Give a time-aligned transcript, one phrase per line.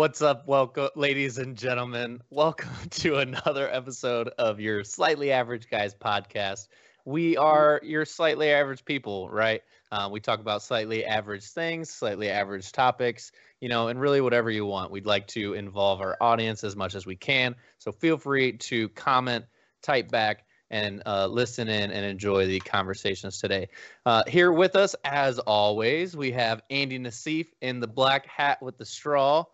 [0.00, 2.22] What's up, welcome, ladies and gentlemen?
[2.30, 6.68] Welcome to another episode of your Slightly Average Guys podcast.
[7.04, 9.60] We are your slightly average people, right?
[9.92, 14.50] Uh, we talk about slightly average things, slightly average topics, you know, and really whatever
[14.50, 14.90] you want.
[14.90, 17.54] We'd like to involve our audience as much as we can.
[17.76, 19.44] So feel free to comment,
[19.82, 23.68] type back, and uh, listen in and enjoy the conversations today.
[24.06, 28.78] Uh, here with us, as always, we have Andy Nassif in the black hat with
[28.78, 29.44] the straw,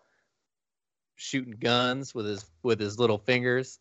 [1.17, 3.77] shooting guns with his with his little fingers.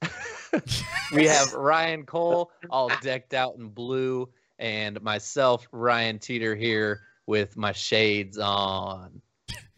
[1.14, 7.56] we have Ryan Cole, all decked out in blue, and myself, Ryan Teeter, here with
[7.56, 9.22] my shades on.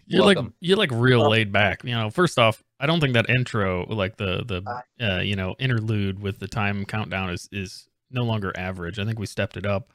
[0.06, 0.46] You're Welcome.
[0.46, 1.84] like you're like real laid back.
[1.84, 5.54] You know, first off, I don't think that intro, like the the uh, you know
[5.58, 8.98] interlude with the time countdown, is is no longer average.
[8.98, 9.92] I think we stepped it up.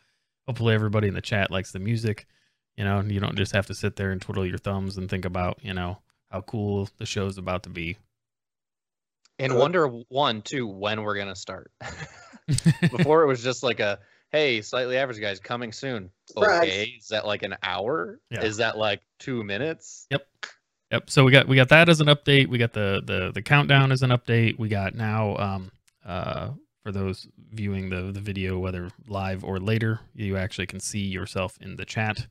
[0.47, 2.27] Hopefully, everybody in the chat likes the music.
[2.77, 5.09] You know, and you don't just have to sit there and twiddle your thumbs and
[5.09, 5.97] think about you know
[6.33, 7.95] how cool the show's about to be.
[9.37, 11.71] And wonder one, too, when we're gonna start.
[12.81, 13.99] Before it was just like a
[14.31, 16.09] hey, slightly average guys coming soon.
[16.25, 16.63] Surprise.
[16.63, 18.19] Okay, is that like an hour?
[18.31, 18.41] Yeah.
[18.43, 20.07] Is that like two minutes?
[20.09, 20.27] Yep.
[20.91, 21.09] Yep.
[21.09, 22.47] So we got we got that as an update.
[22.47, 24.57] We got the the the countdown as an update.
[24.59, 25.71] We got now um
[26.05, 26.49] uh
[26.83, 31.57] for those viewing the the video whether live or later, you actually can see yourself
[31.61, 32.27] in the chat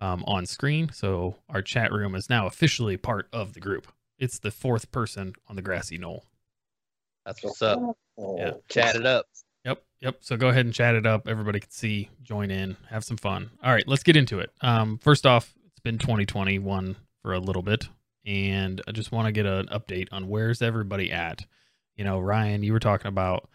[0.00, 0.90] um on screen.
[0.92, 3.88] So our chat room is now officially part of the group.
[4.18, 6.24] It's the fourth person on the grassy knoll.
[7.24, 7.80] That's what's up.
[8.16, 8.52] Yeah.
[8.68, 9.26] Chat it up.
[9.64, 10.16] Yep, yep.
[10.20, 11.26] So go ahead and chat it up.
[11.26, 13.50] Everybody can see, join in, have some fun.
[13.64, 14.50] All right, let's get into it.
[14.60, 17.88] Um, first off, it's been 2021 for a little bit,
[18.24, 21.44] and I just want to get an update on where's everybody at.
[21.96, 23.48] You know, Ryan, you were talking about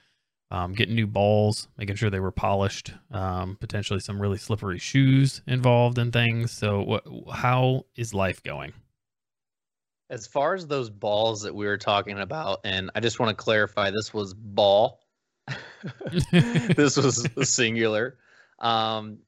[0.52, 5.41] um, getting new balls, making sure they were polished, um, potentially some really slippery shoes
[5.47, 6.51] involved and things.
[6.51, 7.06] So, what?
[7.34, 8.73] How is life going?
[10.09, 13.41] As far as those balls that we were talking about, and I just want to
[13.41, 15.00] clarify, this was ball.
[16.31, 18.18] this was singular.
[18.59, 19.19] Um,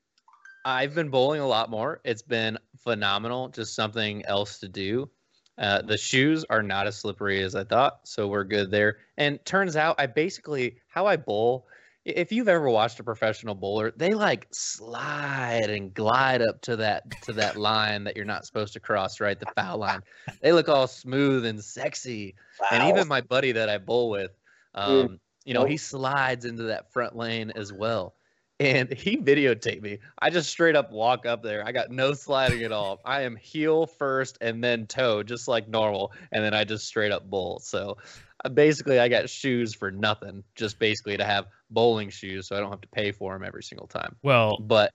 [0.65, 2.01] I've been bowling a lot more.
[2.03, 3.47] It's been phenomenal.
[3.47, 5.09] Just something else to do.
[5.57, 8.97] Uh, the shoes are not as slippery as I thought, so we're good there.
[9.17, 11.67] And turns out, I basically how I bowl.
[12.05, 17.03] If you've ever watched a professional bowler, they like slide and glide up to that
[17.21, 19.39] to that line that you're not supposed to cross, right?
[19.39, 20.01] The foul line.
[20.41, 22.35] They look all smooth and sexy.
[22.59, 22.67] Wow.
[22.71, 24.31] And even my buddy that I bowl with,
[24.75, 28.15] um, you know, he slides into that front lane as well.
[28.63, 29.99] And he videotaped me.
[30.19, 31.65] I just straight up walk up there.
[31.65, 33.01] I got no sliding at all.
[33.03, 36.13] I am heel first and then toe, just like normal.
[36.31, 37.59] And then I just straight up bowl.
[37.59, 37.97] So
[38.45, 42.59] uh, basically, I got shoes for nothing, just basically to have bowling shoes so I
[42.61, 44.15] don't have to pay for them every single time.
[44.23, 44.91] Well, But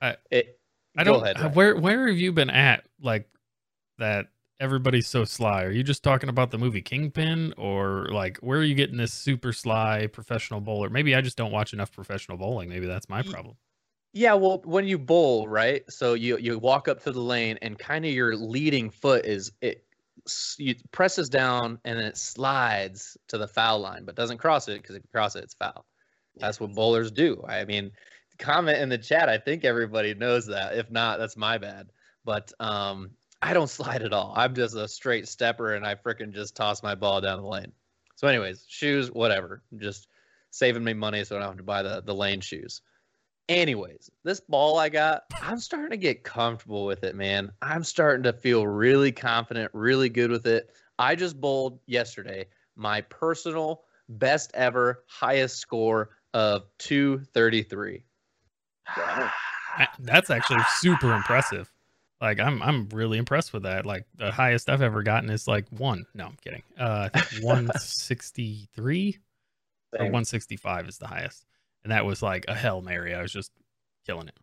[0.00, 0.60] I- it,
[0.96, 1.22] I go don't.
[1.36, 2.84] ahead, where where have you been at?
[3.02, 3.28] Like
[3.98, 4.26] that.
[4.58, 5.64] Everybody's so sly.
[5.64, 9.12] Are you just talking about the movie Kingpin, or like where are you getting this
[9.12, 10.88] super sly professional bowler?
[10.88, 12.68] Maybe I just don't watch enough professional bowling.
[12.70, 13.56] Maybe that's my problem.
[14.14, 15.82] Yeah, well, when you bowl, right?
[15.90, 19.52] So you you walk up to the lane, and kind of your leading foot is
[19.60, 19.84] it
[20.56, 24.80] you presses down, and then it slides to the foul line, but doesn't cross it
[24.80, 25.84] because if you cross it, it's foul.
[26.38, 27.42] That's what bowlers do.
[27.46, 27.90] I mean,
[28.38, 29.28] comment in the chat.
[29.28, 30.76] I think everybody knows that.
[30.76, 31.88] If not, that's my bad.
[32.24, 33.10] But um,
[33.42, 34.32] I don't slide at all.
[34.36, 37.72] I'm just a straight stepper, and I frickin' just toss my ball down the lane.
[38.16, 39.62] So, anyways, shoes, whatever.
[39.76, 40.08] Just
[40.50, 42.80] saving me money so I don't have to buy the the lane shoes.
[43.48, 47.52] Anyways, this ball I got, I'm starting to get comfortable with it, man.
[47.62, 50.70] I'm starting to feel really confident, really good with it.
[50.98, 58.02] I just bowled yesterday my personal best ever highest score of 233.
[58.96, 59.30] Wow.
[60.00, 61.70] That's actually super impressive.
[62.20, 63.84] Like I'm I'm really impressed with that.
[63.84, 66.06] Like the highest I've ever gotten is like one.
[66.14, 66.62] No, I'm kidding.
[66.78, 69.18] Uh, I think 163
[69.92, 71.44] or 165 is the highest,
[71.84, 73.14] and that was like a hell mary.
[73.14, 73.52] I was just
[74.06, 74.36] killing it.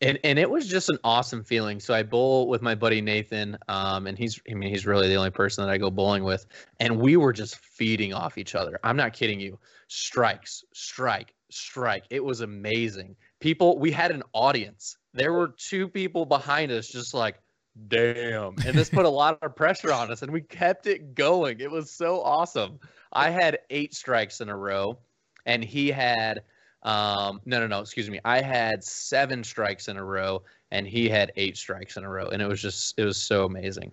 [0.00, 1.78] And and it was just an awesome feeling.
[1.78, 5.14] So I bowl with my buddy Nathan, um, and he's I mean he's really the
[5.14, 6.46] only person that I go bowling with,
[6.80, 8.80] and we were just feeding off each other.
[8.82, 9.56] I'm not kidding you.
[9.86, 12.04] Strikes, strike, strike.
[12.10, 13.14] It was amazing.
[13.40, 14.96] People, we had an audience.
[15.14, 17.40] There were two people behind us, just like,
[17.88, 18.56] damn.
[18.66, 21.60] And this put a lot of pressure on us, and we kept it going.
[21.60, 22.78] It was so awesome.
[23.12, 24.98] I had eight strikes in a row,
[25.46, 26.42] and he had
[26.84, 27.80] um, no, no, no.
[27.80, 28.20] Excuse me.
[28.24, 32.28] I had seven strikes in a row, and he had eight strikes in a row,
[32.28, 33.90] and it was just, it was so amazing.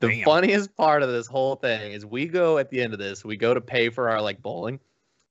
[0.00, 0.24] The Damn.
[0.24, 3.36] funniest part of this whole thing is we go at the end of this, we
[3.36, 4.80] go to pay for our like bowling,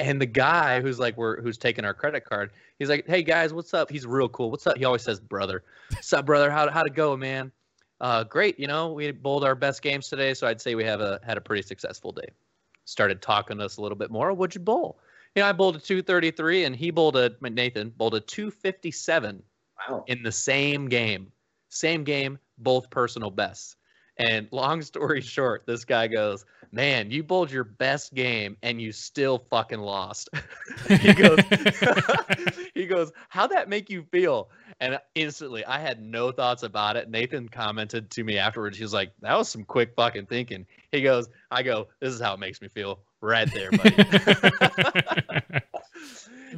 [0.02, 3.54] and the guy who's like we're who's taking our credit card, he's like, "Hey guys,
[3.54, 4.52] what's up?" He's real cool.
[4.52, 4.78] What's up?
[4.78, 6.50] He always says, "Brother, what's up, brother?
[6.52, 7.52] How how to go, man?"
[8.00, 8.60] Uh, great.
[8.60, 11.38] You know, we bowled our best games today, so I'd say we have a had
[11.38, 12.28] a pretty successful day.
[12.86, 14.34] Started talking to us a little bit more.
[14.34, 15.00] What'd you bowl?
[15.36, 19.42] You know, I bowled a 233, and he bowled a Nathan bowled a 257
[19.90, 20.04] Wow.
[20.08, 21.32] in the same game.
[21.70, 23.76] Same game, both personal bests.
[24.18, 28.94] And long story short, this guy goes, Man, you bowled your best game and you
[28.94, 30.30] still fucking lost.
[30.88, 31.40] he goes,
[32.74, 34.50] he goes, How'd that make you feel?
[34.80, 37.10] And instantly, I had no thoughts about it.
[37.10, 38.78] Nathan commented to me afterwards.
[38.78, 40.66] He was like, That was some quick fucking thinking.
[40.92, 43.96] He goes, I go, This is how it makes me feel right there, buddy.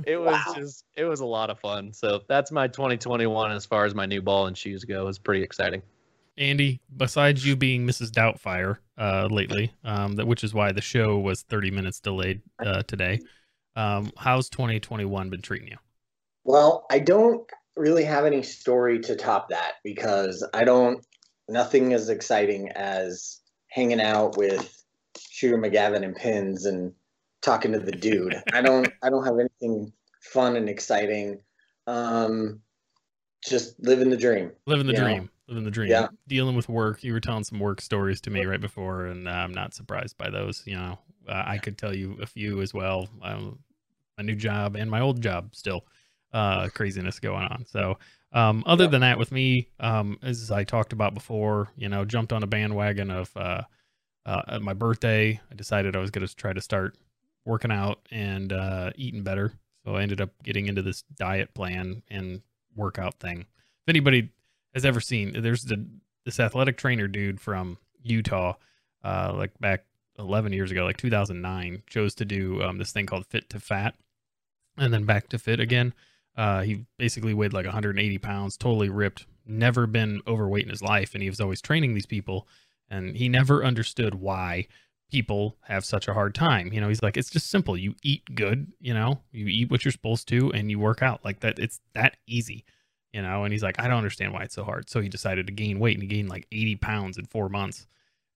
[0.06, 0.54] it was Wow.
[0.56, 1.92] just, it was a lot of fun.
[1.94, 5.02] So that's my 2021 as far as my new ball and shoes go.
[5.02, 5.82] It was pretty exciting.
[6.38, 8.10] Andy, besides you being Mrs.
[8.10, 12.84] Doubtfire uh, lately, um, that which is why the show was 30 minutes delayed uh,
[12.84, 13.20] today.
[13.76, 15.78] Um, how's 2021 been treating you?
[16.44, 21.06] Well, I don't really have any story to top that because I don't.
[21.50, 24.84] Nothing as exciting as hanging out with
[25.18, 26.94] Shooter McGavin and Pins and
[27.42, 28.42] talking to the dude.
[28.54, 28.88] I don't.
[29.02, 29.92] I don't have anything
[30.22, 31.42] fun and exciting.
[31.86, 32.62] Um,
[33.46, 34.52] just living the dream.
[34.66, 35.30] Living the dream.
[35.48, 35.90] Living the dream.
[35.90, 36.08] Yeah.
[36.28, 37.04] Dealing with work.
[37.04, 40.18] You were telling some work stories to me right before, and uh, I'm not surprised
[40.18, 40.64] by those.
[40.66, 43.10] You know, uh, I could tell you a few as well.
[43.22, 43.60] Um,
[44.18, 45.86] my new job and my old job still.
[46.32, 47.64] Uh, craziness going on.
[47.68, 48.00] So,
[48.32, 48.90] um, other Yeah.
[48.90, 52.48] than that, with me, um, as I talked about before, you know, jumped on a
[52.48, 53.62] bandwagon of uh,
[54.26, 55.40] uh, at my birthday.
[55.52, 56.98] I decided I was going to try to start
[57.46, 59.54] working out and uh, eating better.
[59.86, 62.42] So I ended up getting into this diet plan and
[62.76, 63.42] workout thing.
[63.42, 64.32] If anybody
[64.74, 65.86] has ever seen, there's the
[66.26, 68.54] this athletic trainer dude from Utah,
[69.04, 69.86] uh, like back
[70.20, 73.96] 11 years ago, like 2009, chose to do um, this thing called Fit to Fat,
[74.78, 75.94] and then back to fit again.
[76.36, 81.14] Uh, he basically weighed like 180 pounds, totally ripped, never been overweight in his life,
[81.14, 82.48] and he was always training these people,
[82.90, 84.68] and he never understood why
[85.12, 86.74] people have such a hard time.
[86.74, 87.78] You know, he's like, it's just simple.
[87.78, 91.24] You eat good, you know, you eat what you're supposed to, and you work out
[91.24, 91.60] like that.
[91.60, 92.66] It's that easy,
[93.14, 93.44] you know.
[93.44, 94.90] And he's like, I don't understand why it's so hard.
[94.90, 97.88] So he decided to gain weight, and he gained like 80 pounds in four months,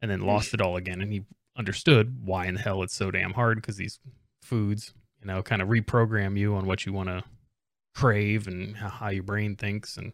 [0.02, 1.02] and then lost it all again.
[1.02, 1.24] And he
[1.58, 4.00] understood why in the hell it's so damn hard because these
[4.42, 7.24] foods, you know, kind of reprogram you on what you want to
[7.96, 10.14] crave and how, your brain thinks and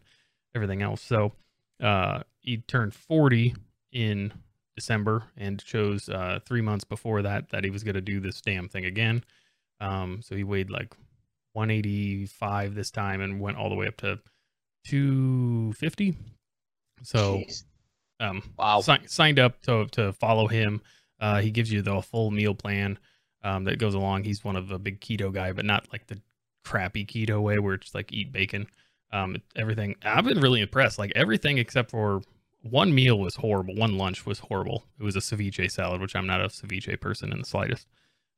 [0.54, 1.02] everything else.
[1.02, 1.32] So
[1.82, 3.54] uh, he turned 40
[3.92, 4.32] in
[4.74, 8.40] December and chose uh, three months before that that he was going to do this
[8.40, 9.22] damn thing again.
[9.80, 10.94] Um, so he weighed like
[11.52, 14.18] 185 this time and went all the way up to
[14.84, 16.16] 250.
[17.02, 17.64] So Jeez.
[18.20, 18.80] um, Wow.
[18.80, 20.80] si- signed up to to follow him.
[21.20, 22.98] Uh, he gives you the full meal plan
[23.42, 24.24] um, that goes along.
[24.24, 26.20] He's one of a big keto guy, but not like the
[26.64, 28.66] crappy keto way where it's like eat bacon.
[29.12, 29.94] Um, everything.
[30.02, 30.98] I've been really impressed.
[30.98, 32.22] Like everything except for
[32.62, 33.74] one meal was horrible.
[33.76, 34.84] One lunch was horrible.
[34.98, 37.86] It was a ceviche salad, which I'm not a ceviche person in the slightest.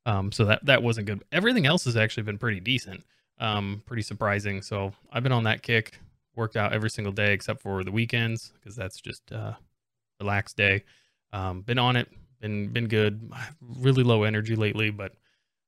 [0.05, 1.23] Um, so that that wasn't good.
[1.31, 3.03] Everything else has actually been pretty decent.
[3.39, 4.61] Um, pretty surprising.
[4.61, 5.99] So I've been on that kick.
[6.37, 9.53] Worked out every single day except for the weekends because that's just uh,
[10.21, 10.83] relaxed day.
[11.33, 12.07] Um, been on it.
[12.39, 13.33] Been been good.
[13.59, 15.13] Really low energy lately, but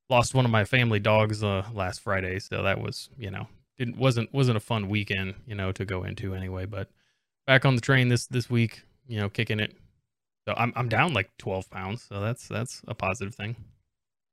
[0.10, 3.48] lost one of my family dogs uh, last Friday, so that was you know
[3.78, 6.66] didn't wasn't wasn't a fun weekend you know to go into anyway.
[6.66, 6.90] But
[7.48, 9.76] back on the train this this week, you know, kicking it.
[10.48, 13.56] So I'm I'm down like 12 pounds, so that's that's a positive thing.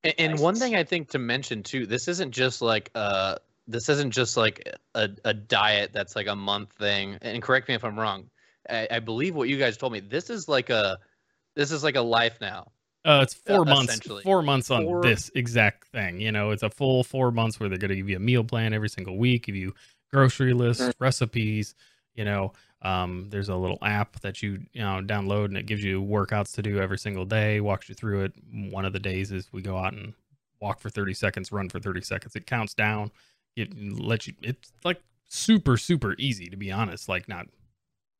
[0.04, 3.88] And, and one thing I think to mention too, this isn't just like uh this
[3.88, 7.18] isn't just like a, a diet that's like a month thing.
[7.22, 8.30] And correct me if I'm wrong.
[8.70, 10.00] I, I believe what you guys told me.
[10.00, 10.98] This is like a
[11.54, 12.70] this is like a life now.
[13.04, 14.00] Uh, it's four Uh, months.
[14.24, 16.20] Four months on Four- this exact thing.
[16.20, 18.42] You know, it's a full four months where they're going to give you a meal
[18.42, 19.74] plan every single week, give you
[20.12, 20.92] grocery lists, Mm.
[20.98, 21.74] recipes.
[22.14, 25.84] You know, um, there's a little app that you you know download and it gives
[25.84, 27.60] you workouts to do every single day.
[27.60, 28.32] Walks you through it.
[28.52, 30.14] One of the days is we go out and
[30.60, 32.34] walk for 30 seconds, run for 30 seconds.
[32.34, 33.10] It counts down.
[33.56, 34.34] It lets you.
[34.42, 37.08] It's like super super easy to be honest.
[37.08, 37.46] Like not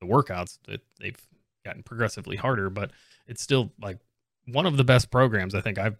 [0.01, 1.21] the workouts that they've
[1.65, 2.91] gotten progressively harder, but
[3.27, 3.99] it's still like
[4.47, 5.99] one of the best programs I think I've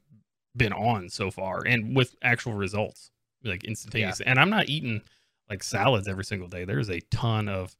[0.57, 3.11] been on so far, and with actual results,
[3.45, 4.21] like instantaneous.
[4.21, 5.03] And I'm not eating
[5.51, 6.65] like salads every single day.
[6.65, 7.77] There's a ton of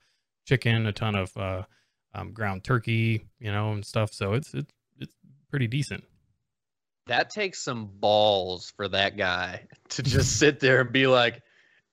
[0.47, 1.63] chicken, a ton of uh,
[2.15, 4.13] um, ground turkey, you know, and stuff.
[4.13, 5.15] So it's it's it's
[5.51, 6.05] pretty decent.
[7.07, 11.43] That takes some balls for that guy to just sit there and be like,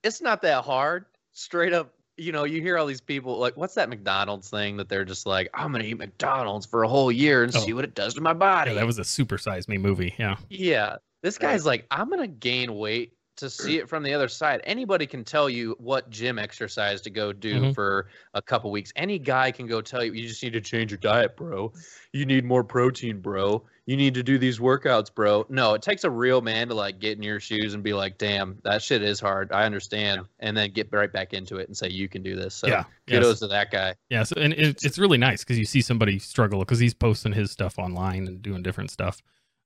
[0.04, 1.06] it's not that hard.
[1.32, 4.88] Straight up, you know, you hear all these people like, what's that McDonald's thing that
[4.90, 7.60] they're just like, I'm gonna eat McDonald's for a whole year and Oh.
[7.60, 8.72] see what it does to my body.
[8.72, 10.14] Yeah, that was a super size me movie.
[10.20, 10.36] Yeah.
[10.50, 10.98] Yeah.
[11.24, 11.52] This Right.
[11.52, 14.62] guy's like, I'm gonna gain weight to see it from the other side.
[14.64, 17.76] Anybody can tell you what gym exercise to go do Mhm.
[17.76, 18.92] for a couple weeks.
[18.96, 21.74] Any guy can go tell you you just need to change your diet, bro.
[22.12, 23.66] You need more protein, bro.
[23.86, 25.46] You need to do these workouts, bro.
[25.50, 28.18] No, it takes a real man to like get in your shoes and be like,
[28.18, 29.52] "Damn, that shit is hard.
[29.52, 32.54] I understand." And then get right back into it and say, "You can do this."
[32.56, 32.84] So yeah.
[33.08, 33.40] kudos Yes.
[33.40, 33.96] to that guy.
[34.10, 37.34] Yeah, so, and it, it's really nice because you see somebody struggle because he's posting
[37.34, 39.22] his stuff online and doing different stuff.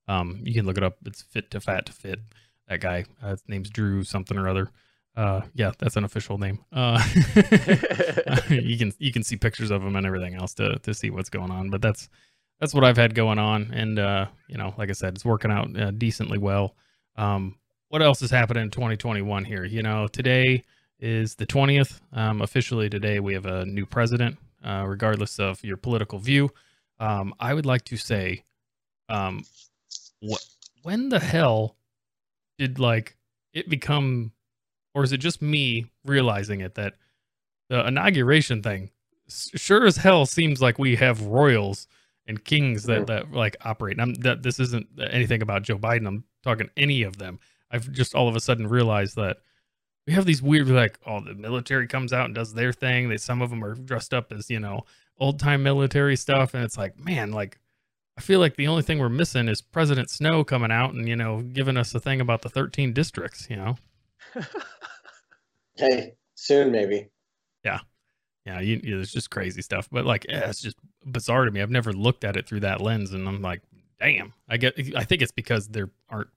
[0.08, 0.96] Um, you can look it up.
[1.06, 2.18] It's fit to fat to fit.
[2.68, 4.70] That guy, uh, his name's Drew something or other.
[5.16, 6.60] Uh, yeah, that's an official name.
[6.72, 7.02] Uh,
[8.50, 11.30] you can you can see pictures of him and everything else to to see what's
[11.30, 11.70] going on.
[11.70, 12.08] But that's
[12.60, 15.50] that's what I've had going on, and uh, you know, like I said, it's working
[15.50, 16.74] out uh, decently well.
[17.16, 17.56] Um,
[17.88, 19.64] what else is happening in 2021 here?
[19.64, 20.62] You know, today
[21.00, 22.00] is the 20th.
[22.12, 26.50] Um, officially today, we have a new president, uh, regardless of your political view.
[27.00, 28.44] Um, I would like to say,
[29.08, 29.44] um,
[30.20, 30.44] what,
[30.82, 31.76] when the hell
[32.58, 33.16] did like
[33.52, 34.32] it become,
[34.94, 36.94] or is it just me realizing it that
[37.68, 38.90] the inauguration thing
[39.28, 41.86] sure as hell seems like we have royals
[42.26, 43.98] and kings that, that like operate.
[43.98, 46.06] And I'm, that this isn't anything about Joe Biden.
[46.06, 47.38] I'm talking any of them.
[47.70, 49.38] I've just all of a sudden realized that
[50.06, 53.08] we have these weird like oh the military comes out and does their thing.
[53.08, 54.84] They some of them are dressed up as you know
[55.18, 57.58] old time military stuff, and it's like man like.
[58.18, 61.14] I feel like the only thing we're missing is President Snow coming out and you
[61.14, 63.76] know giving us a thing about the 13 districts, you know.
[65.76, 67.08] Hey, soon maybe.
[68.44, 69.88] Yeah, you, you, it's just crazy stuff.
[69.92, 71.62] But like, yeah, it's just bizarre to me.
[71.62, 73.62] I've never looked at it through that lens, and I'm like,
[74.00, 74.32] damn.
[74.48, 74.74] I get.
[74.96, 76.30] I think it's because there aren't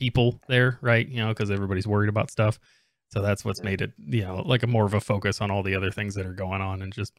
[0.00, 1.06] people there, right?
[1.06, 2.58] You know, because everybody's worried about stuff.
[3.12, 5.62] So that's what's made it, you know, like a more of a focus on all
[5.62, 7.12] the other things that are going on, and just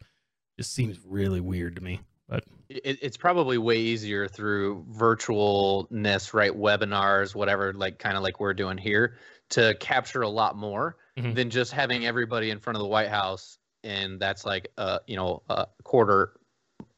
[0.57, 2.01] just seems really weird to me.
[2.31, 6.53] But it, it's probably way easier through virtualness, right?
[6.53, 9.17] Webinars, whatever, like kind of like we're doing here,
[9.51, 11.35] to capture a lot more Mhm.
[11.35, 15.17] than just having everybody in front of the White House, and that's like a you
[15.17, 16.39] know a quarter,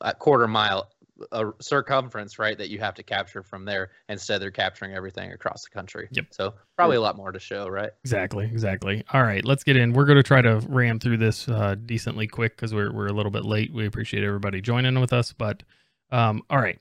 [0.01, 0.92] a quarter mile
[1.31, 2.57] a circumference, right?
[2.57, 3.91] That you have to capture from there.
[4.09, 6.07] Instead, they're capturing everything across the country.
[6.11, 6.27] Yep.
[6.31, 7.91] So probably a lot more to show, right?
[8.03, 9.03] Exactly, exactly.
[9.13, 9.93] All right, let's get in.
[9.93, 13.13] We're going to try to ram through this uh, decently quick because we're we're a
[13.13, 13.73] little bit late.
[13.73, 15.63] We appreciate everybody joining with us, but
[16.11, 16.79] um, all right.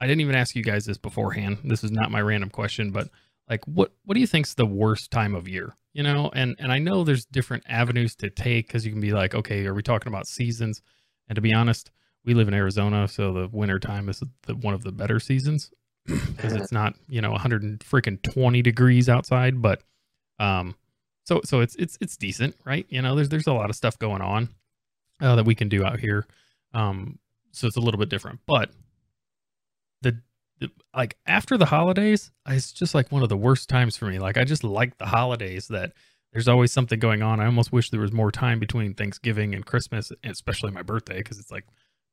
[0.00, 1.58] I didn't even ask you guys this beforehand.
[1.64, 3.08] This is not my random question, but
[3.48, 5.74] like, what what do you think's the worst time of year?
[5.92, 9.12] You know, and and I know there's different avenues to take because you can be
[9.12, 10.82] like, okay, are we talking about seasons?
[11.28, 11.90] And to be honest,
[12.24, 15.70] we live in Arizona, so the winter time is the, one of the better seasons
[16.06, 19.82] because it's not you know 100 and freaking 20 degrees outside, but
[20.38, 20.74] um,
[21.24, 22.86] so so it's it's it's decent, right?
[22.88, 24.48] You know, there's there's a lot of stuff going on
[25.20, 26.26] uh, that we can do out here,
[26.74, 27.18] um,
[27.52, 28.40] so it's a little bit different.
[28.46, 28.70] But
[30.02, 30.20] the,
[30.58, 34.18] the like after the holidays, it's just like one of the worst times for me.
[34.18, 35.92] Like I just like the holidays that
[36.32, 37.40] there's always something going on.
[37.40, 41.18] I almost wish there was more time between Thanksgiving and Christmas, and especially my birthday
[41.18, 41.64] because it's like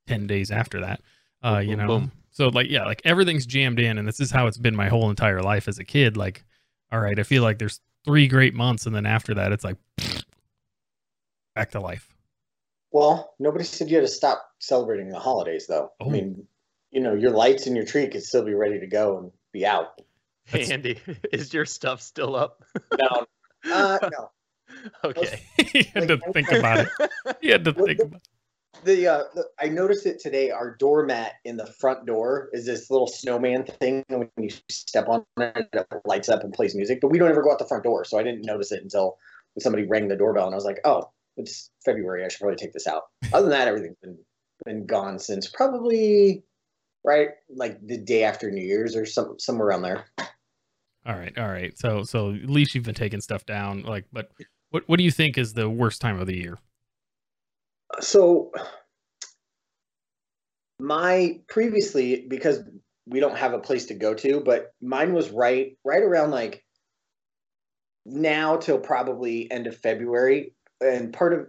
[0.07, 1.01] 10 days after that.
[1.43, 2.11] Uh, Boom, you know, boom.
[2.31, 5.09] so like yeah, like everything's jammed in, and this is how it's been my whole
[5.09, 6.17] entire life as a kid.
[6.17, 6.43] Like,
[6.91, 9.77] all right, I feel like there's three great months, and then after that, it's like
[11.55, 12.07] back to life.
[12.91, 15.91] Well, nobody said you had to stop celebrating the holidays, though.
[15.99, 16.07] Oh.
[16.07, 16.47] I mean,
[16.91, 19.65] you know, your lights and your tree could still be ready to go and be
[19.65, 19.99] out.
[20.45, 20.99] Hey, That's- Andy,
[21.33, 22.63] is your stuff still up?
[23.67, 24.31] No, uh, no.
[25.05, 25.41] okay.
[25.57, 27.09] he had to think about it.
[27.41, 28.21] He had to think the- about.
[28.83, 30.51] The, uh, the I noticed it today.
[30.51, 35.07] Our doormat in the front door is this little snowman thing, and when you step
[35.07, 36.99] on it, it lights up and plays music.
[37.01, 39.17] But we don't ever go out the front door, so I didn't notice it until
[39.59, 42.23] somebody rang the doorbell, and I was like, "Oh, it's February.
[42.23, 43.03] I should probably take this out."
[43.33, 44.17] Other than that, everything's been
[44.65, 46.43] been gone since probably
[47.03, 50.05] right like the day after New Year's or some somewhere around there.
[51.05, 51.77] All right, all right.
[51.77, 53.83] So so at least you've been taking stuff down.
[53.83, 54.31] Like, but
[54.69, 56.57] what what do you think is the worst time of the year?
[57.99, 58.51] So
[60.79, 62.63] my previously because
[63.07, 66.63] we don't have a place to go to, but mine was right right around like
[68.05, 70.53] now till probably end of February.
[70.81, 71.47] And part of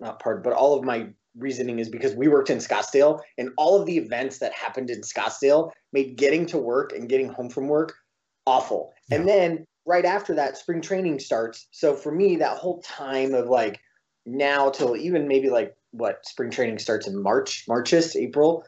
[0.00, 3.78] not part, but all of my reasoning is because we worked in Scottsdale and all
[3.78, 7.68] of the events that happened in Scottsdale made getting to work and getting home from
[7.68, 7.94] work
[8.46, 8.92] awful.
[9.10, 11.68] And then right after that, spring training starts.
[11.72, 13.78] So for me, that whole time of like
[14.26, 18.64] now till even maybe like what spring training starts in March, Marchist, April,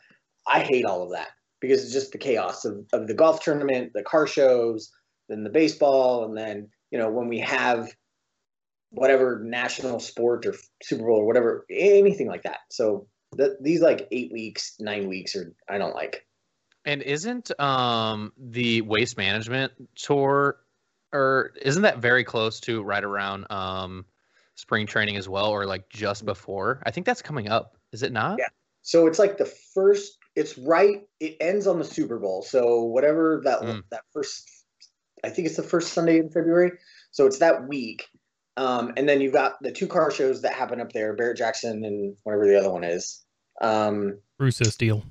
[0.47, 1.29] I hate all of that
[1.61, 4.91] because it's just the chaos of, of the golf tournament, the car shows,
[5.29, 7.93] then the baseball, and then you know when we have
[8.91, 12.61] whatever national sport or Super Bowl or whatever, anything like that.
[12.71, 16.25] So th- these like eight weeks, nine weeks, or I don't like.
[16.85, 20.59] And isn't um the waste management tour
[21.13, 24.05] or isn't that very close to right around um,
[24.59, 26.83] spring training as well, or like just before?
[26.85, 27.77] I think that's coming up.
[27.93, 28.39] Is it not?
[28.39, 28.49] Yeah.
[28.83, 30.19] So it's like the first.
[30.35, 31.03] It's right.
[31.21, 32.43] It ends on the Super Bowl.
[32.43, 33.83] So whatever that Mm.
[33.91, 34.49] that first,
[35.25, 36.73] I think it's the first Sunday in February.
[37.11, 38.07] So it's that week.
[38.57, 41.85] Um, and then you've got the two car shows that happen up there, Barrett Jackson
[41.85, 43.25] and whatever the other one is.
[43.61, 45.05] Um, Russo Steele.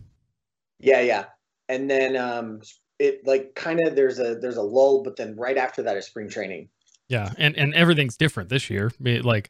[0.80, 1.25] Yeah, yeah.
[1.70, 2.62] And then um
[3.00, 6.06] it like kind of there's a there's a lull, but then right after that is
[6.06, 6.70] spring training.
[7.10, 8.92] Yeah, and and everything's different this year.
[9.00, 9.50] I mean, Like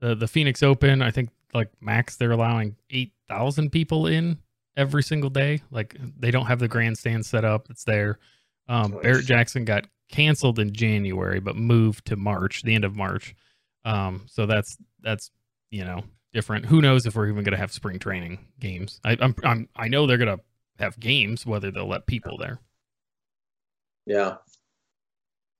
[0.00, 4.38] the the Phoenix Open, I think like max they're allowing eight thousand people in
[4.76, 5.62] every single day.
[5.70, 7.68] Like they don't have the grandstand set up.
[7.70, 8.18] It's there.
[8.68, 9.02] Um, Nice.
[9.02, 13.34] Barrett Jackson got canceled in January, but moved to March, the end of March.
[13.84, 15.30] Um, so that's that's
[15.70, 16.66] you know different.
[16.66, 19.00] Who knows if we're even gonna have spring training games?
[19.04, 20.40] I, I'm I'm I know they're gonna
[20.80, 22.58] have games, whether they'll let people there.
[24.06, 24.36] Yeah.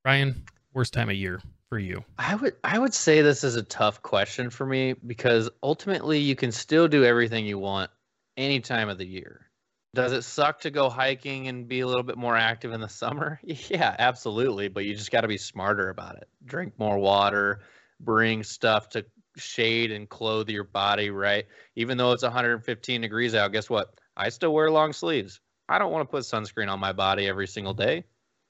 [0.05, 0.45] Ryan,
[0.77, 1.41] worst time of year
[1.71, 2.05] for you?
[2.19, 6.37] I would I would say this is a tough question for me because ultimately you
[6.37, 7.91] can still do everything you want
[8.37, 9.47] any time of the year.
[9.95, 12.89] Does it suck to go hiking and be a little bit more active in the
[12.89, 13.41] summer?
[13.71, 16.29] Yeah, absolutely, but you just got to be smarter about it.
[16.45, 17.61] Drink more water,
[17.99, 19.07] bring stuff to
[19.39, 21.47] shade and clothe your body, right?
[21.75, 23.99] Even though it's 115 degrees out, guess what?
[24.15, 25.41] I still wear long sleeves.
[25.71, 28.05] I don't want to put sunscreen on my body every single day.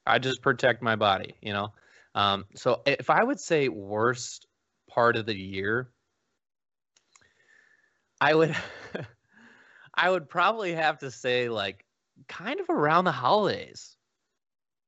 [0.05, 1.71] I just protect my body, you know.
[2.17, 4.47] Um, so if I would say worst
[4.89, 5.91] part of the year,
[8.19, 8.55] I would
[9.93, 11.85] I would probably have to say like
[12.27, 13.97] kind of around the holidays.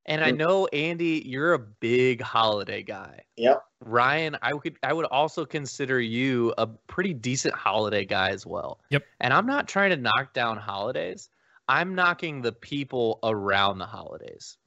[0.06, 0.38] And I Mm.
[0.38, 3.22] know Andy, you're a big holiday guy.
[3.36, 3.62] Yep.
[3.84, 8.80] Ryan, I would I would also consider you a pretty decent holiday guy as well.
[8.90, 9.04] Yep.
[9.20, 11.30] And I'm not trying to knock down holidays.
[11.68, 14.58] I'm knocking the people around the holidays.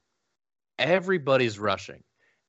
[0.79, 2.03] Everybody's rushing.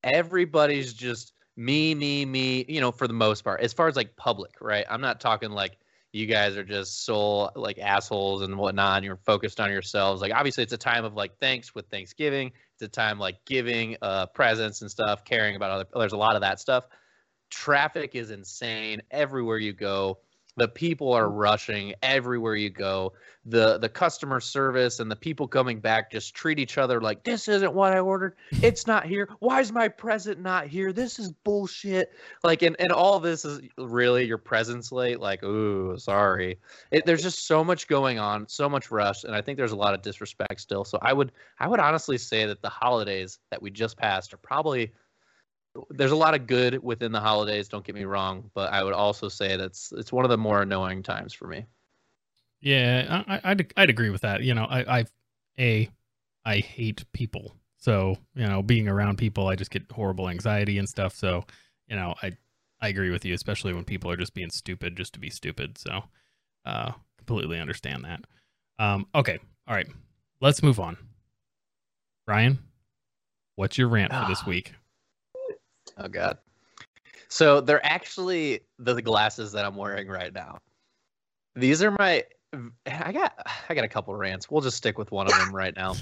[0.04, 3.60] Everybody's just me, me, me, you know, for the most part.
[3.60, 4.84] As far as like public, right?
[4.88, 5.78] I'm not talking like
[6.12, 10.22] you guys are just so like assholes and whatnot, and you're focused on yourselves.
[10.22, 12.52] Like obviously it's a time of like thanks with Thanksgiving.
[12.74, 16.36] It's a time like giving uh presents and stuff, caring about other there's a lot
[16.36, 16.86] of that stuff.
[17.50, 20.18] Traffic is insane everywhere you go.
[20.56, 21.36] The people are mm.
[21.36, 23.12] rushing everywhere you go.
[23.46, 27.48] The the customer service and the people coming back just treat each other like this
[27.48, 28.36] isn't what I ordered.
[28.62, 29.28] It's not here.
[29.40, 30.92] Why is my present not here?
[30.92, 32.12] This is bullshit.
[32.42, 35.20] Like and, and all this is really your presence late.
[35.20, 36.58] Like, ooh, sorry.
[36.90, 39.76] It, there's just so much going on, so much rush, and I think there's a
[39.76, 40.84] lot of disrespect still.
[40.84, 44.38] So I would I would honestly say that the holidays that we just passed are
[44.38, 44.92] probably
[45.90, 47.68] there's a lot of good within the holidays.
[47.68, 50.62] Don't get me wrong, but I would also say that's it's one of the more
[50.62, 51.66] annoying times for me.
[52.60, 54.42] Yeah, I, I- I'd I'd agree with that.
[54.42, 55.04] You know, I I
[55.58, 55.90] a
[56.44, 60.88] I hate people, so you know, being around people, I just get horrible anxiety and
[60.88, 61.14] stuff.
[61.14, 61.44] So
[61.88, 62.32] you know, I
[62.80, 65.78] I agree with you, especially when people are just being stupid just to be stupid.
[65.78, 66.04] So
[66.64, 68.20] uh, completely understand that.
[68.78, 69.88] Um, okay, all right,
[70.40, 70.96] let's move on.
[72.26, 72.58] Ryan,
[73.56, 74.48] what's your rant for this Ah.
[74.48, 74.72] week?
[75.96, 76.38] Oh god.
[77.28, 80.58] So they're actually the, glasses that I'm wearing right now.
[81.56, 82.24] These are my
[82.86, 83.34] I got
[83.68, 84.50] I got a couple rants.
[84.50, 85.94] We'll just stick with one of them right now.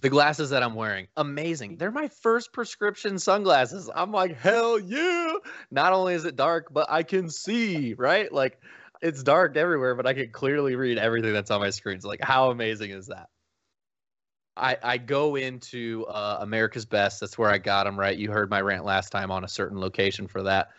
[0.00, 1.76] The glasses that I'm wearing, amazing.
[1.76, 3.90] They're my first prescription sunglasses.
[3.92, 5.32] I'm like, hell yeah.
[5.72, 8.32] Not only is it dark, but I can see, right?
[8.32, 8.60] Like
[9.02, 12.04] it's dark everywhere, but I can clearly read everything that's on my screens.
[12.04, 13.28] Like, how amazing is that?
[14.58, 17.20] I, I go into uh, America's Best.
[17.20, 17.98] That's where I got them.
[17.98, 20.70] Right, you heard my rant last time on a certain location for that,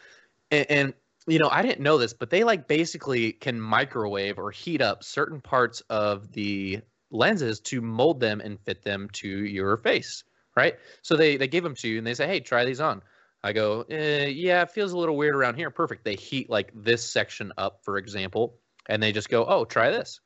[0.52, 0.94] and, and
[1.28, 5.04] you know I didn't know this, but they like basically can microwave or heat up
[5.04, 10.24] certain parts of the lenses to mold them and fit them to your face.
[10.56, 13.02] Right, so they they give them to you and they say, hey, try these on.
[13.44, 15.70] I go, eh, yeah, it feels a little weird around here.
[15.70, 16.04] Perfect.
[16.04, 18.58] They heat like this section up, for example,
[18.90, 20.20] and they just go, oh, try this.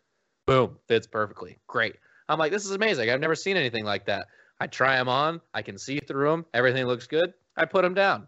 [0.47, 1.59] Boom, fits perfectly.
[1.67, 1.95] Great.
[2.29, 3.09] I'm like, this is amazing.
[3.09, 4.27] I've never seen anything like that.
[4.59, 5.41] I try them on.
[5.53, 6.45] I can see through them.
[6.53, 7.33] Everything looks good.
[7.57, 8.27] I put them down.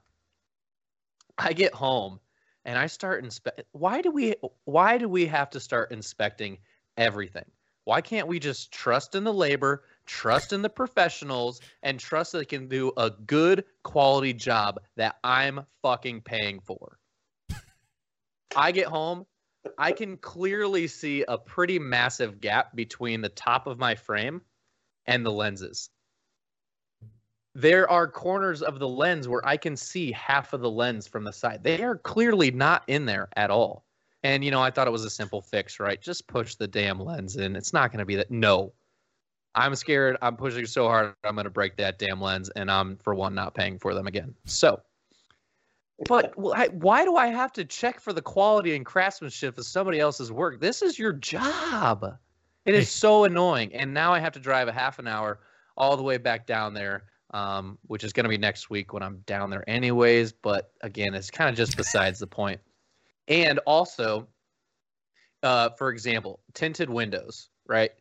[1.37, 2.19] I get home
[2.65, 3.61] and I start inspect.
[3.71, 4.35] Why do we?
[4.65, 6.57] Why do we have to start inspecting
[6.97, 7.45] everything?
[7.85, 12.39] Why can't we just trust in the labor, trust in the professionals, and trust that
[12.39, 16.97] they can do a good quality job that I'm fucking paying for?
[18.55, 19.25] I get home,
[19.77, 24.41] I can clearly see a pretty massive gap between the top of my frame
[25.05, 25.89] and the lenses.
[27.53, 31.23] There are corners of the lens where I can see half of the lens from
[31.23, 31.63] the side.
[31.63, 33.85] They are clearly not in there at all.
[34.23, 36.01] And you know, I thought it was a simple fix, right?
[36.01, 37.55] Just push the damn lens in.
[37.55, 38.31] It's not going to be that.
[38.31, 38.73] No.
[39.53, 40.17] I'm scared.
[40.21, 41.13] I'm pushing so hard.
[41.23, 44.05] I'm going to break that damn lens, and I'm for one not paying for them
[44.05, 44.35] again.
[44.45, 44.81] So,
[46.07, 49.99] but why, why do I have to check for the quality and craftsmanship of somebody
[49.99, 50.59] else's work?
[50.59, 52.17] This is your job.
[52.65, 55.39] It is so annoying, and now I have to drive a half an hour
[55.77, 59.03] all the way back down there, um, which is going to be next week when
[59.03, 60.31] I'm down there, anyways.
[60.31, 62.59] But again, it's kind of just besides the point.
[63.27, 64.27] And also,
[65.43, 67.91] uh, for example, tinted windows, right?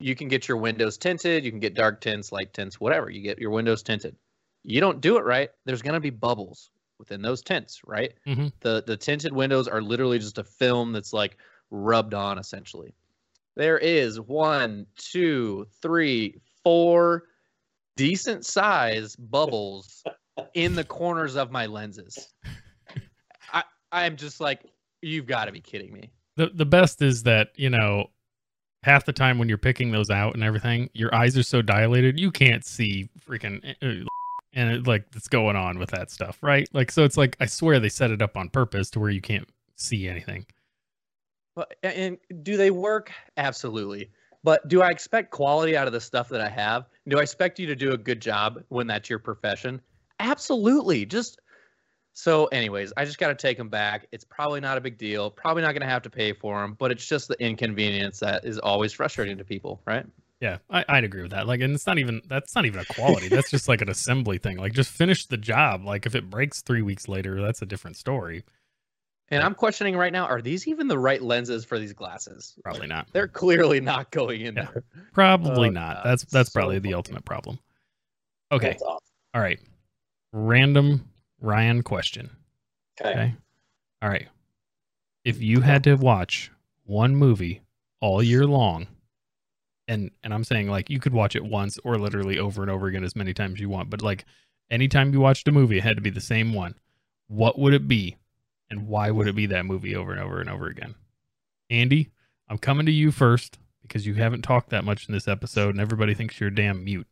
[0.00, 1.44] You can get your windows tinted.
[1.44, 3.08] You can get dark tints, light tints, whatever.
[3.08, 4.16] You get your windows tinted.
[4.64, 6.70] You don't do it right, there's going to be bubbles
[7.02, 8.14] within those tents, right?
[8.28, 8.52] Mhm.
[8.60, 11.36] The the tinted windows are literally just a film that's like
[11.70, 12.94] rubbed on essentially.
[13.56, 17.24] There is one, two, three, four
[17.96, 20.04] decent size bubbles
[20.54, 22.32] in the corners of my lenses.
[23.52, 24.64] I I'm just like,
[25.02, 26.12] you've got to be kidding me.
[26.36, 28.10] The the best is that, you know,
[28.84, 32.20] half the time when you're picking those out and everything, your eyes are so dilated
[32.20, 34.06] you can't see freaking uh,
[34.54, 36.68] and it, like that's going on with that stuff, right?
[36.72, 39.20] Like so it's like I swear they set it up on purpose to where you
[39.20, 40.46] can't see anything.
[41.54, 43.12] But and do they work?
[43.36, 44.10] Absolutely.
[44.44, 46.86] But do I expect quality out of the stuff that I have?
[47.06, 49.80] Do I expect you to do a good job when that's your profession?
[50.18, 51.06] Absolutely.
[51.06, 51.40] Just
[52.14, 54.06] so, anyways, I just got to take them back.
[54.12, 55.30] It's probably not a big deal.
[55.30, 58.44] Probably not going to have to pay for them, but it's just the inconvenience that
[58.44, 60.04] is always frustrating to people, right?
[60.42, 61.46] Yeah, I, I'd agree with that.
[61.46, 63.28] Like, and it's not even that's not even a quality.
[63.28, 64.56] that's just like an assembly thing.
[64.58, 65.84] Like, just finish the job.
[65.84, 68.42] Like, if it breaks three weeks later, that's a different story.
[69.28, 72.54] And I'm questioning right now: Are these even the right lenses for these glasses?
[72.64, 73.06] Probably not.
[73.12, 74.66] They're clearly not going in Yeah.
[74.74, 74.82] there.
[75.12, 76.02] Probably Oh, not.
[76.02, 77.60] That's that's so probably the ultimate problem.
[78.50, 78.76] Okay.
[78.82, 78.98] Awesome.
[79.34, 79.60] All right.
[80.32, 81.08] Random
[81.40, 82.30] Ryan question.
[83.00, 83.10] Okay.
[83.10, 83.34] Okay.
[84.02, 84.26] All right.
[85.24, 86.50] If you had to watch
[86.84, 87.62] one movie
[88.00, 88.88] all year long,
[89.88, 92.86] and and I'm saying like you could watch it once or literally over and over
[92.86, 94.24] again as many times you want, but like
[94.70, 96.74] anytime you watched a movie, it had to be the same one.
[97.28, 98.16] What would it be,
[98.70, 100.94] and why would it be that movie over and over and over again?
[101.70, 102.10] Andy,
[102.48, 105.80] I'm coming to you first because you haven't talked that much in this episode, and
[105.80, 107.06] everybody thinks you're damn mute.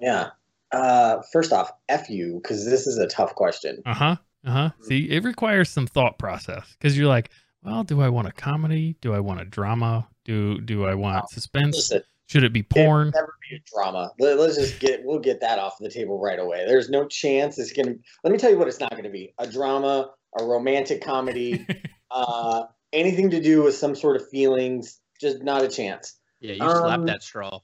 [0.00, 0.30] Yeah.
[0.72, 3.82] Uh, first off, F you, because this is a tough question.
[3.84, 4.16] Uh huh.
[4.44, 4.70] Uh huh.
[4.82, 7.30] See, it requires some thought process because you're like,
[7.62, 8.96] well, do I want a comedy?
[9.00, 10.08] Do I want a drama?
[10.24, 11.76] Do do I want suspense?
[11.76, 13.06] Listen, Should it be porn?
[13.06, 14.10] will never be a drama.
[14.20, 16.64] Let, us just get we'll get that off the table right away.
[16.66, 17.94] There's no chance it's gonna.
[18.22, 21.66] Let me tell you what it's not gonna be: a drama, a romantic comedy,
[22.10, 25.00] uh, anything to do with some sort of feelings.
[25.20, 26.18] Just not a chance.
[26.40, 27.60] Yeah, you slapped Um, that straw.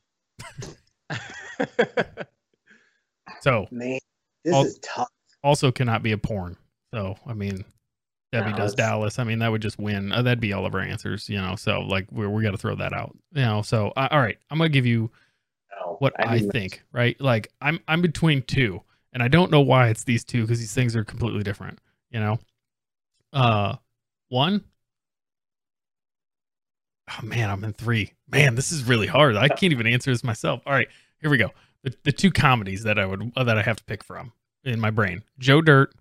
[3.41, 3.99] So Man,
[4.45, 5.09] this I'll- is tough.
[5.45, 6.57] also cannot be a porn.
[6.93, 7.65] So I mean,
[8.31, 9.19] Debbie No, does Dallas.
[9.19, 10.13] I mean, that would just win.
[10.13, 11.57] Uh, that'd be all of our answers, you know.
[11.57, 13.63] So like, we we got to throw that out, you know.
[13.63, 15.11] So uh, all right, I'm gonna give you
[15.81, 17.19] No, what I, didn't- think, right?
[17.21, 20.75] Like I'm I'm between two, and I don't know why it's these two because these
[20.75, 21.79] things are completely different,
[22.11, 22.39] you know.
[23.33, 23.77] Uh,
[24.29, 24.63] one.
[27.11, 28.13] Oh man, I'm in three.
[28.31, 29.37] Man, this is really hard.
[29.37, 30.61] I can't even answer this myself.
[30.67, 30.89] All right,
[31.21, 31.51] here we go.
[31.83, 34.33] The the two comedies that I would uh, that I have to pick from
[34.65, 35.95] in my brain: Joe Dirt.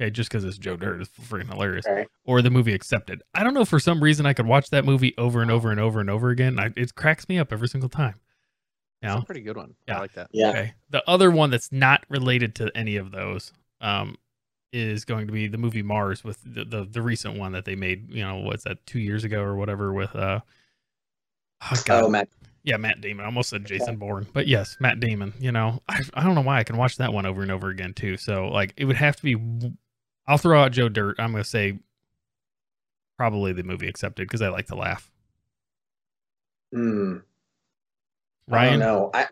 [0.00, 1.86] Okay, just because it's Joe Dirt is freaking hilarious.
[1.86, 2.06] Okay.
[2.24, 3.22] Or the movie Accepted.
[3.34, 5.80] I don't know for some reason I could watch that movie over and over and
[5.80, 6.58] over and over again.
[6.58, 8.16] I, it cracks me up every single time.
[9.00, 9.22] You That's know?
[9.22, 9.74] a pretty good one.
[9.88, 9.96] Yeah.
[9.96, 10.28] I like that.
[10.32, 10.50] Yeah.
[10.50, 10.74] Okay.
[10.90, 14.16] The other one that's not related to any of those um,
[14.72, 17.74] is going to be the movie Mars with the, the the recent one that they
[17.74, 18.12] made.
[18.12, 18.84] You know, what's that?
[18.86, 20.40] Two years ago or whatever with uh.
[21.70, 22.04] Oh, God.
[22.04, 22.28] Oh, Matt.
[22.64, 23.22] Yeah, Matt Damon.
[23.22, 25.32] I almost said Jason Bourne, but yes, Matt Damon.
[25.38, 27.70] You know, I I don't know why I can watch that one over and over
[27.70, 28.16] again too.
[28.16, 29.70] So like, it would have to be.
[30.26, 31.16] I'll throw out Joe Dirt.
[31.18, 31.78] I'm gonna say
[33.18, 35.10] probably the movie Accepted because I like to laugh.
[36.72, 37.18] Hmm.
[38.50, 39.10] I Ryan, don't know.
[39.14, 39.26] I,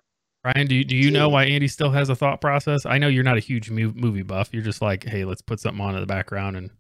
[0.45, 2.85] Ryan, do you, do you know why Andy still has a thought process?
[2.87, 4.51] I know you're not a huge mu- movie buff.
[4.53, 6.71] You're just like, hey, let's put something on in the background and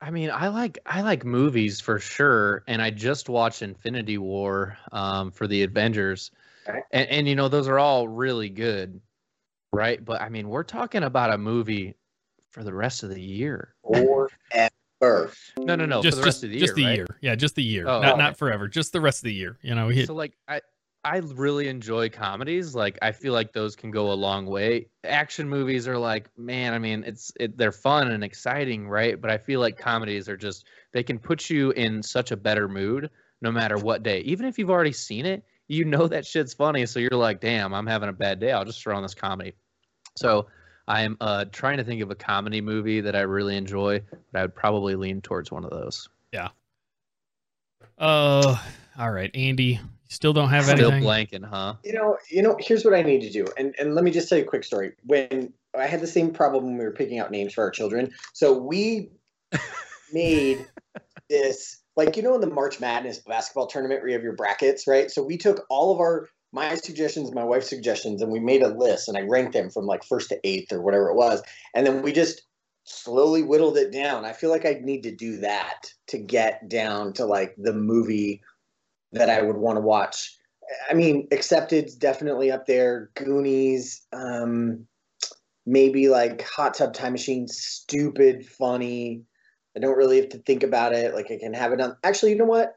[0.00, 4.78] I mean, I like I like movies for sure, and I just watched Infinity War
[4.92, 6.30] um, for the Avengers,
[6.68, 6.80] Okay.
[6.90, 9.00] and and you know those are all really good,
[9.72, 10.02] right?
[10.04, 11.96] But I mean, we're talking about a movie
[12.50, 13.74] for the rest of the year.
[13.82, 14.30] or
[15.00, 15.32] forever.
[15.58, 16.66] No, no, no, just for the rest just, of the year.
[16.66, 16.96] just the right?
[16.96, 17.06] year.
[17.20, 17.88] Yeah, just the year.
[17.88, 18.18] Oh, not okay.
[18.18, 18.68] not forever.
[18.68, 19.58] Just the rest of the year.
[19.62, 20.60] You know, he, So like I
[21.02, 22.74] I really enjoy comedies.
[22.74, 24.88] Like I feel like those can go a long way.
[25.04, 29.18] Action movies are like, man, I mean, it's it, they're fun and exciting, right?
[29.20, 32.68] But I feel like comedies are just they can put you in such a better
[32.68, 33.08] mood
[33.40, 34.20] no matter what day.
[34.20, 37.72] Even if you've already seen it, you know that shit's funny, so you're like, damn,
[37.72, 38.52] I'm having a bad day.
[38.52, 39.54] I'll just throw on this comedy.
[40.16, 40.48] So
[40.90, 44.38] I am uh, trying to think of a comedy movie that I really enjoy, but
[44.40, 46.08] I would probably lean towards one of those.
[46.32, 46.48] Yeah.
[47.96, 48.58] Uh,
[48.98, 49.64] all right, Andy.
[49.64, 51.04] You You still don't have Still anything.
[51.04, 51.74] blanking, huh?
[51.84, 52.56] You know, you know.
[52.58, 54.64] Here's what I need to do, and and let me just tell you a quick
[54.64, 54.92] story.
[55.04, 58.10] When I had the same problem when we were picking out names for our children,
[58.32, 59.10] so we
[60.12, 60.66] made
[61.28, 64.88] this like you know in the March Madness basketball tournament where you have your brackets,
[64.88, 65.08] right?
[65.08, 68.76] So we took all of our my suggestions, my wife's suggestions, and we made a
[68.76, 71.42] list and I ranked them from like first to eighth or whatever it was,
[71.74, 72.42] and then we just
[72.84, 74.24] slowly whittled it down.
[74.24, 78.42] I feel like I need to do that to get down to like the movie
[79.12, 80.36] that I would want to watch.
[80.88, 83.10] I mean, Accepted's definitely up there.
[83.14, 84.86] Goonies, um,
[85.66, 89.22] maybe like Hot Tub Time Machine, stupid, funny.
[89.76, 91.14] I don't really have to think about it.
[91.14, 91.96] Like I can have it on.
[92.02, 92.74] Actually, you know what?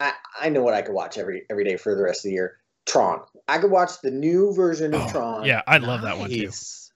[0.00, 2.34] I I know what I could watch every every day for the rest of the
[2.34, 2.58] year.
[2.86, 3.20] Tron.
[3.48, 5.44] I could watch the new version of Oh, Tron.
[5.44, 6.50] yeah, I love that one too.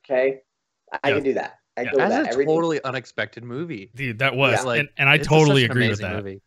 [0.05, 0.41] Okay.
[1.03, 1.15] I Yeah.
[1.15, 1.59] can do that.
[1.77, 1.91] I Yeah.
[1.91, 2.53] go That's that a every day.
[2.53, 3.91] totally unexpected movie.
[3.95, 4.63] Dude, that was Yeah.
[4.63, 6.17] Like, and, and I totally agree with that.
[6.17, 6.41] movie.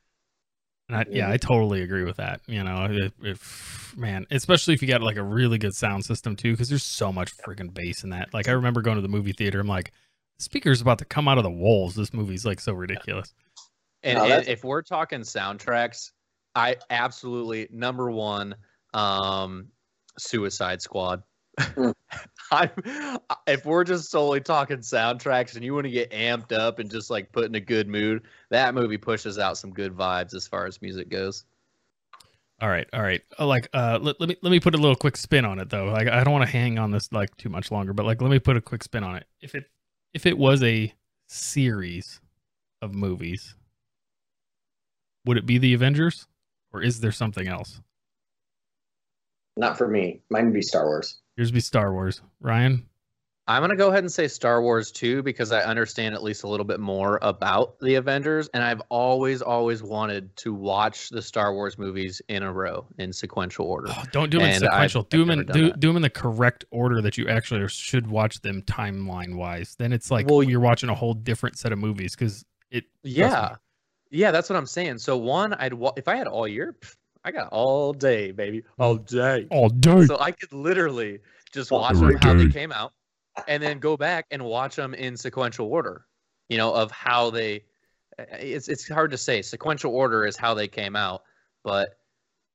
[0.88, 1.34] And I, yeah, mm-hmm.
[1.34, 2.42] I totally agree with that.
[2.48, 6.36] You know, if, if man, especially if you got like a really good sound system
[6.36, 8.34] too, because there's so much freaking bass in that.
[8.34, 9.92] Like I remember going to the movie theater, I'm like,
[10.40, 11.94] the speaker's about to come out of the walls.
[11.94, 13.34] This movie's like so ridiculous.
[14.02, 16.12] And, No, and if we're talking soundtracks,
[16.56, 18.56] I absolutely number one,
[18.94, 19.68] um,
[20.18, 21.24] Suicide Squad.
[21.60, 21.94] Mm.
[22.52, 22.70] I'm,
[23.46, 27.10] if we're just solely talking soundtracks and you want to get amped up and just
[27.10, 30.66] like put in a good mood, that movie pushes out some good vibes as far
[30.66, 31.46] as music goes.
[32.62, 33.22] All right, all right.
[33.40, 35.70] Uh, Like, uh, let, let me let me put a little quick spin on it
[35.70, 35.86] though.
[35.86, 38.32] Like, I don't want to hang on this like too much longer, but like, let
[38.32, 39.26] me put a quick spin on it.
[39.42, 39.66] If it
[40.14, 40.94] if it was a
[41.28, 42.20] series
[42.82, 43.56] of movies,
[45.26, 46.28] would it be the Avengers,
[46.74, 47.82] or is there something else?
[49.60, 50.22] Not for me.
[50.30, 51.18] Mine would be Star Wars.
[51.36, 52.22] Yours would be Star Wars.
[52.40, 52.86] Ryan,
[53.46, 56.48] I'm gonna go ahead and say Star Wars too because I understand at least a
[56.48, 61.54] little bit more about the Avengers, and I've always, always wanted to watch the Star
[61.54, 63.88] Wars movies in a row in sequential order.
[63.90, 65.02] Oh, don't do them in And I've- sequential.
[65.02, 68.08] I've do them in do, do them in the correct order that you actually should
[68.08, 69.76] watch them timeline wise.
[69.78, 72.86] Then it's like Well, you're watching a whole different set of movies because it.
[73.04, 73.56] Yeah,
[74.10, 75.00] yeah, that's what I'm saying.
[75.00, 78.64] So one, I'd wa- if I had all year, pff, I got all day, baby,
[78.78, 79.48] all day.
[79.52, 80.06] all day.
[80.06, 81.20] So I could literally
[81.54, 82.94] just All watch them how they came out,
[83.48, 86.06] and then go back and watch them in sequential order.
[86.48, 87.64] You know, of how they.
[88.18, 89.42] uh, It's it's hard to say.
[89.42, 91.24] Sequential order is how they came out,
[91.64, 91.98] but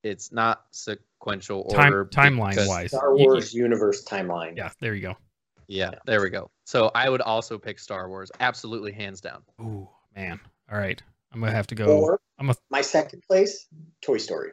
[0.03, 2.90] it's not sequential Time order timeline wise.
[2.90, 4.57] Star You- you- Wars universe timeline.
[4.57, 5.16] yeah, there you go.
[5.66, 6.50] Yeah, there we go.
[6.64, 9.42] So I would also pick Star Wars, absolutely hands down.
[9.61, 10.38] Ooh man.
[10.70, 11.98] All right, I'm gonna have to go.
[12.00, 13.66] Or I'm a- my second place,
[14.03, 14.51] Toy Story.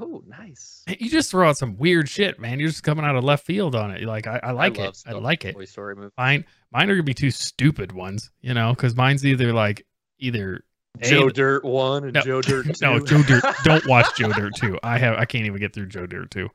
[0.00, 0.82] Oh, nice.
[0.88, 2.58] You just throw out some weird shit, man.
[2.58, 4.00] You're just coming out of left field on it.
[4.00, 5.02] You're Like I, I like love it.
[5.06, 5.54] I like it.
[5.54, 6.08] Toy Story movie.
[6.16, 9.86] Mine, mine are gonna be two stupid ones, you know, because mine's either like
[10.18, 10.64] either
[11.02, 12.86] A, Joe Dirt one and No, Joe Dirt two.
[12.86, 13.44] no, Joe Dirt.
[13.64, 14.78] Don't watch Joe Dirt two.
[14.82, 16.48] I have I can't even get through Joe Dirt two,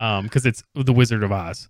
[0.00, 1.68] um, because it's the Wizard of Oz.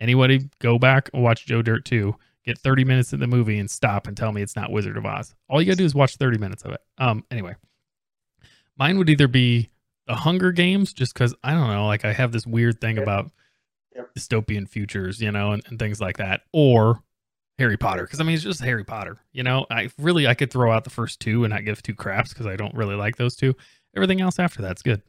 [0.00, 2.14] Anybody go back and watch Joe Dirt two.
[2.44, 5.04] Get thirty minutes of the movie and stop and tell me it's not Wizard of
[5.04, 5.34] Oz.
[5.48, 6.80] All you gotta do is watch thirty minutes of it.
[6.98, 7.54] Um, anyway,
[8.76, 9.70] mine would either be
[10.06, 13.02] the Hunger Games, just because I don't know, like I have this weird thing Yep.
[13.02, 13.30] about
[13.94, 14.14] Yep.
[14.16, 17.02] dystopian futures, you know, and, and things like that, or
[17.58, 19.66] Harry Potter, because I mean it's just Harry Potter, you know.
[19.70, 22.46] I really I could throw out the first two and not give two craps because
[22.46, 23.54] I don't really like those two.
[23.94, 25.02] Everything else after that's good.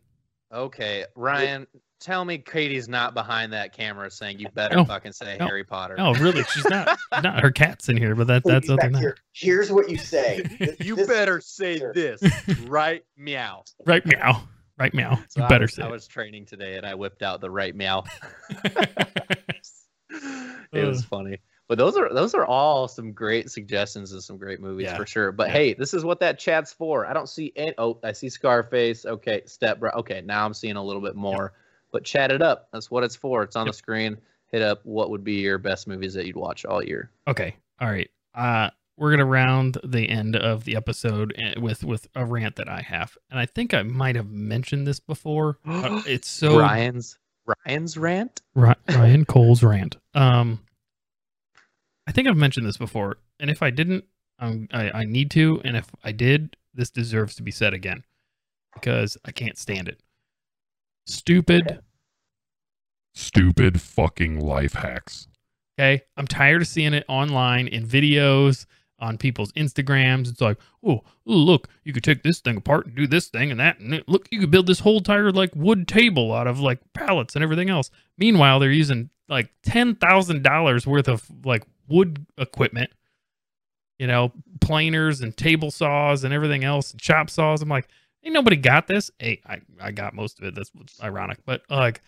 [0.54, 1.66] Okay, Ryan,
[2.02, 5.64] tell me Katie's not behind that camera saying you better No, fucking say no, Harry
[5.64, 5.96] Potter.
[5.98, 6.98] No, really, she's not.
[7.24, 9.16] not her cat's in here, but that that's Please, other back than here.
[9.34, 10.42] Here's what you say.
[10.60, 11.94] This- you this- better say Sure.
[11.94, 12.22] this
[12.68, 13.64] right meow.
[13.86, 14.44] right meow,
[14.78, 15.16] right meow.
[15.30, 15.84] So you I better was, say.
[15.84, 18.04] I was training today and I whipped out the right meow.
[20.74, 21.08] it was Uh.
[21.10, 21.38] funny.
[21.68, 24.98] But those are those are all some great suggestions and some great movies Yeah.
[24.98, 25.32] for sure.
[25.32, 25.54] But Yeah.
[25.54, 27.06] hey, this is what that chat's for.
[27.06, 27.74] I don't see any.
[27.78, 29.06] Oh, I see Scarface.
[29.06, 29.92] Okay, Step Bro.
[30.00, 31.54] Okay, now I'm seeing a little bit more.
[31.92, 32.70] But chat it up.
[32.72, 33.44] That's what it's for.
[33.44, 33.74] It's on Yep.
[33.74, 34.18] the screen.
[34.48, 34.86] Hit up.
[34.86, 37.10] What would be your best movies that you'd watch all year?
[37.28, 37.56] Okay.
[37.80, 38.10] All right.
[38.34, 42.70] Uh we're gonna round the end of the episode eh, with with a rant that
[42.70, 45.58] I have, and I think I might have mentioned this before.
[45.66, 47.18] Uh, it's so Ryan's
[47.66, 48.42] Ryan's rant.
[48.54, 49.98] Ry- Ryan Cole's rant.
[50.14, 50.60] Um,
[52.08, 54.06] I think I've mentioned this before, and if I didn't,
[54.40, 58.04] um, I, I need to, and if I did, this deserves to be said again
[58.74, 60.00] because I can't stand it.
[61.12, 61.80] Stupid.
[63.14, 65.28] Stupid fucking life hacks.
[65.78, 68.66] Okay, I'm tired of seeing it online in videos
[69.00, 70.30] on people's Instagrams.
[70.30, 73.60] It's like, oh, look, you could take this thing apart and do this thing and
[73.60, 76.60] that, and it- look, you could build this whole entire like wood table out of
[76.60, 77.90] like pallets and everything else.
[78.18, 82.90] Meanwhile, they're using like ten thousand dollars worth of like wood equipment,
[84.00, 87.62] you know, planers and table saws and everything else, and chop saws.
[87.62, 87.90] I'm like,
[88.24, 89.10] Ain't nobody got this.
[89.18, 90.56] Hey, I, I got most of it.
[90.56, 91.40] That's what's ironic.
[91.46, 92.02] But like,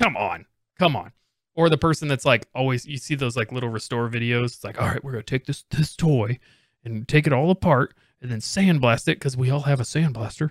[0.00, 0.46] come on.
[0.78, 1.12] Come on.
[1.54, 4.46] Or the person that's like always you see those like little restore videos.
[4.46, 6.38] It's like, all right, we're gonna take this this toy
[6.84, 10.50] and take it all apart and then sandblast it because we all have a sandblaster.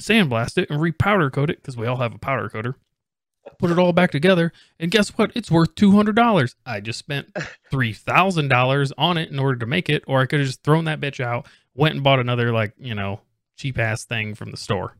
[0.00, 2.76] Sandblast it and repowder coat it because we all have a powder coater.
[3.58, 5.32] Put it all back together, and guess what?
[5.34, 6.54] It's worth two hundred dollars.
[6.66, 7.34] I just spent
[7.70, 10.62] three thousand dollars on it in order to make it, or I could have just
[10.62, 13.20] thrown that bitch out, went and bought another like you know
[13.58, 14.96] cheap ass thing from the store.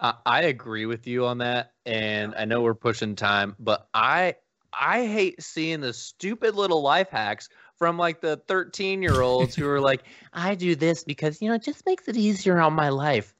[0.00, 4.36] I, I agree with you on that, and I know we're pushing time, but I
[4.72, 9.68] I hate seeing the stupid little life hacks from like the 13 year olds who
[9.68, 12.88] are like, I do this because you know it just makes it easier on my
[12.88, 13.34] life.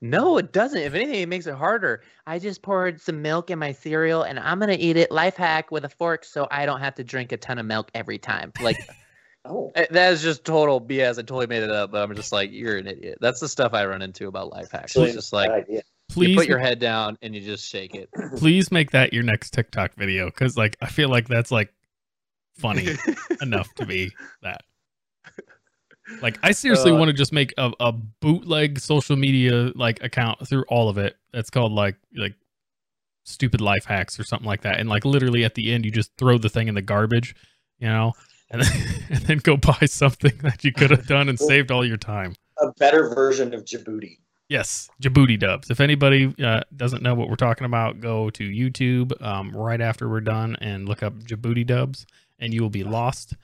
[0.00, 0.80] No, it doesn't.
[0.80, 2.02] If anything, it makes it harder.
[2.26, 5.70] I just poured some milk in my cereal and I'm gonna eat it life hack
[5.70, 8.52] with a fork so I don't have to drink a ton of milk every time.
[8.60, 8.76] Like
[9.46, 11.12] Oh, eh, that is just total BS.
[11.18, 13.18] I totally made it up, but I'm just like, you're an idiot.
[13.20, 14.84] That's the stuff I run into about life hacks.
[14.92, 15.76] actually, It's just like bad idea.
[15.76, 15.82] you
[16.14, 18.08] Please, put your head down and you just shake it.
[18.36, 21.72] please make that your next TikTok video because like I feel like that's like
[22.58, 22.88] funny
[23.42, 24.62] enough to be that.
[26.20, 30.46] Like I seriously Uh, want to just make a, a bootleg social media like account
[30.46, 31.16] through all of it.
[31.32, 32.34] That's called like like
[33.24, 34.78] stupid life hacks or something like that.
[34.78, 37.34] And like literally at the end you just throw the thing in the garbage,
[37.78, 38.12] you know,
[38.50, 41.84] and then, and then go buy something that you could have done and saved all
[41.84, 42.34] your time.
[42.60, 44.18] A better version of Djibouti.
[44.48, 45.70] Yes, Djibouti dubs.
[45.70, 50.08] If anybody uh, doesn't know what we're talking about, go to YouTube um, right after
[50.08, 52.06] we're done and look up Djibouti dubs,
[52.38, 53.34] and you will be lost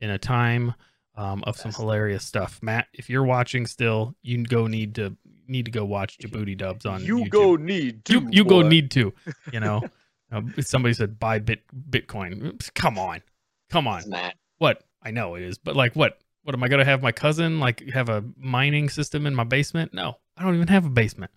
[0.00, 0.74] in a time
[1.16, 2.58] um, of some hilarious stuff.
[2.62, 5.16] Matt, if you're watching still, you go need to
[5.48, 7.30] need to go watch Djibouti dubs on you YouTube.
[7.30, 8.12] go need to.
[8.12, 9.12] you you go need to.
[9.52, 9.82] You know,
[10.30, 12.72] uh, somebody said buy bit Bitcoin.
[12.74, 13.22] Come on,
[13.70, 13.98] come on.
[14.00, 14.36] It's Matt.
[14.60, 14.84] What?
[15.02, 16.18] I know it is, but like what?
[16.42, 19.92] What am I gonna have my cousin like have a mining system in my basement?
[19.94, 21.30] No, I don't even have a basement.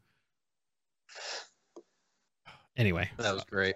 [2.76, 3.76] Anyway, That was great.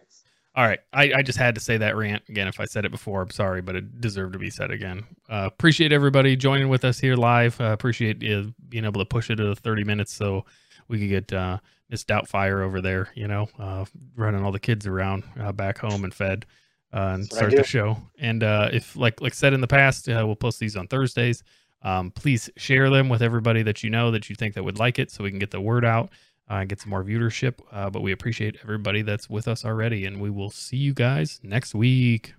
[0.55, 0.79] all right.
[0.91, 2.47] I, I just had to say that rant again.
[2.47, 5.03] If I said it before, I'm sorry, but it deserved to be said again.
[5.29, 7.59] Uh, appreciate everybody joining with us here live.
[7.61, 10.45] Uh, appreciate uh, being able to push it to 30 minutes so
[10.87, 14.87] we could get uh, Miss Doubtfire over there, you know, uh, running all the kids
[14.87, 16.45] around uh, back home and fed
[16.93, 17.97] uh, and That's what I start the show.
[18.19, 21.43] And uh, if, like like said in the past, uh, we'll post these on Thursdays.
[21.81, 24.97] Um, please share them with everybody that you know that you think that would like
[24.99, 26.09] it so we can get the word out
[26.49, 27.59] uh, and get some more viewership.
[27.71, 31.39] Uh, but we appreciate everybody that's with us already, and we will see you guys
[31.43, 32.33] next week.